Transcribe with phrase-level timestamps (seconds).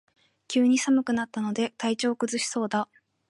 [0.47, 2.89] 急に寒くなったので体調を崩しそうだ